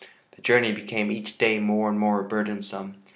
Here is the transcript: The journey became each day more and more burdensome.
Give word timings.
The 0.31 0.41
journey 0.41 0.71
became 0.71 1.11
each 1.11 1.37
day 1.37 1.59
more 1.59 1.87
and 1.87 1.99
more 1.99 2.23
burdensome. 2.23 2.95